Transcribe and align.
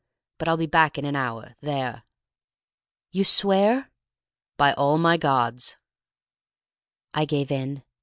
But 0.39 0.47
I'll 0.47 0.57
be 0.57 0.65
back 0.65 0.97
in 0.97 1.05
an 1.05 1.15
hour—there!" 1.15 2.05
"You 3.11 3.23
swear?" 3.23 3.91
"By 4.57 4.73
all 4.73 4.97
my 4.97 5.15
gods." 5.17 5.77
I 7.13 7.25
gave 7.25 7.51
in. 7.51 7.83